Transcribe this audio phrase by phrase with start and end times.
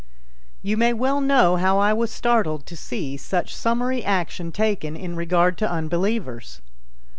[0.63, 5.15] You may well know how I was startled to see such summary action taken in
[5.15, 6.59] regard to unbelievers.